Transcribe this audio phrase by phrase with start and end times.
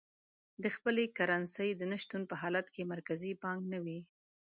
[0.63, 3.99] د خپلې کرنسۍ د نه شتون په حالت کې مرکزي بانک نه وي.